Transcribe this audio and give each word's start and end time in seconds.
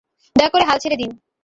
দয়া 0.35 0.49
করে 0.49 0.63
হাল 0.65 0.77
ছেড়ে 0.83 0.97
দিন। 0.97 1.11